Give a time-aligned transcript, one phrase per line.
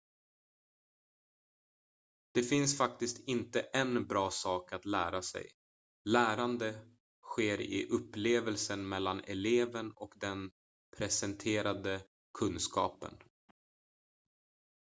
[2.33, 5.51] det finns faktiskt inte en bra sak att lära sig
[6.05, 6.79] lärande
[7.23, 10.51] sker i upplevelsen mellan eleven och den
[10.97, 12.01] presenterade
[12.39, 13.17] kunskapen